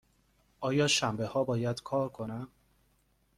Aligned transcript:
آیا 0.61 0.87
شنبه 0.87 1.25
ها 1.25 1.43
باید 1.43 1.81
کار 1.83 2.09
کنم؟ 2.09 2.47